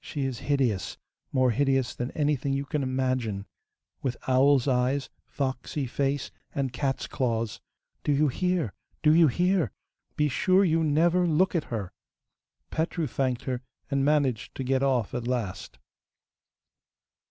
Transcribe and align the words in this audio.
She 0.00 0.26
is 0.26 0.40
hideous, 0.40 0.98
more 1.32 1.50
hideous 1.50 1.94
than 1.94 2.10
anything 2.10 2.52
you 2.52 2.66
can 2.66 2.82
imagine, 2.82 3.46
with 4.02 4.18
owl's 4.28 4.68
eyes, 4.68 5.08
foxy 5.24 5.86
face, 5.86 6.30
and 6.54 6.74
cat's 6.74 7.06
claws. 7.06 7.62
Do 8.04 8.12
you 8.12 8.28
hear? 8.28 8.74
do 9.02 9.14
you 9.14 9.28
hear? 9.28 9.72
Be 10.14 10.28
sure 10.28 10.62
you 10.62 10.84
never 10.84 11.26
look 11.26 11.54
at 11.54 11.64
her.' 11.72 11.94
Petru 12.70 13.06
thanked 13.06 13.44
her, 13.44 13.62
and 13.90 14.04
managed 14.04 14.54
to 14.56 14.62
get 14.62 14.82
off 14.82 15.14
at 15.14 15.26
last. 15.26 15.78